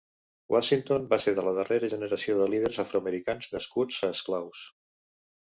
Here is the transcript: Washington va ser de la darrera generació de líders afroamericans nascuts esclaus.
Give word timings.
Washington 0.53 1.03
va 1.11 1.19
ser 1.25 1.33
de 1.39 1.43
la 1.49 1.53
darrera 1.57 1.91
generació 1.93 2.37
de 2.41 2.47
líders 2.55 2.81
afroamericans 2.85 3.53
nascuts 3.55 4.03
esclaus. 4.13 4.69